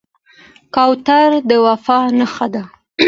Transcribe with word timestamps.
کوتره 0.75 1.39
د 1.49 1.51
وفا 1.65 1.99
نښه 2.17 2.47
ده. 2.53 2.63